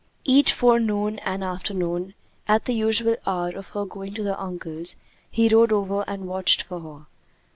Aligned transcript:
Each 0.25 0.51
forenoon 0.51 1.19
and 1.19 1.43
afternoon, 1.43 2.15
at 2.47 2.65
the 2.65 2.73
usual 2.73 3.17
hour 3.27 3.49
of 3.49 3.67
her 3.77 3.85
going 3.85 4.15
to 4.15 4.23
her 4.23 4.39
uncle's, 4.39 4.95
he 5.29 5.47
rode 5.47 5.71
over 5.71 6.03
and 6.07 6.27
watched 6.27 6.63
for 6.63 6.79
her. 6.79 7.05